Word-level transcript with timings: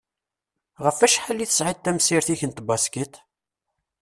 Ɣef 0.83 0.97
acḥal 1.05 1.39
i 1.43 1.45
tesɛiḍ 1.49 1.77
tamsirt-ik 1.79 2.41
n 2.45 2.51
tbaskit? 2.51 3.13